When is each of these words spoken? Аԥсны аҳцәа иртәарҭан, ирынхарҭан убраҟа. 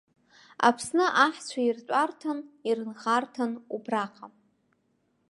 Аԥсны 0.67 1.05
аҳцәа 1.25 1.61
иртәарҭан, 1.67 2.39
ирынхарҭан 2.67 3.51
убраҟа. 3.75 4.25